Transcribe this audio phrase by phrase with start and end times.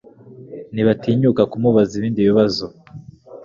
[0.73, 2.65] ntibatinyuka kumubaza ibindi bibazo.